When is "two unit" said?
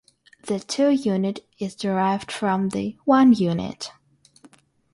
0.59-1.45